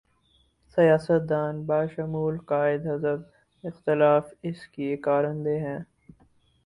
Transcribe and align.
سیاست 0.75 1.21
دان 1.29 1.55
بشمول 1.65 2.37
قائد 2.45 2.87
حزب 2.87 3.19
اختلاف 3.63 4.33
اس 4.43 4.67
کے 4.67 4.95
کارندے 4.97 5.59
ہیں۔ 5.59 5.79